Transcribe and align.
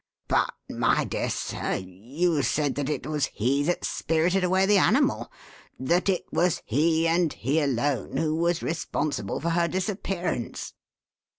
"But, 0.27 0.55
my 0.67 1.03
dear 1.03 1.29
sir, 1.29 1.75
you 1.75 2.41
said 2.41 2.73
that 2.73 2.89
it 2.89 3.05
was 3.05 3.27
he 3.27 3.61
that 3.65 3.85
spirited 3.85 4.43
away 4.43 4.65
the 4.65 4.79
animal; 4.79 5.31
that 5.79 6.09
it 6.09 6.25
was 6.33 6.63
he 6.65 7.07
and 7.07 7.31
he 7.31 7.61
alone 7.61 8.17
who 8.17 8.33
was 8.35 8.63
responsible 8.63 9.39
for 9.39 9.49
her 9.51 9.67
disappearance." 9.67 10.73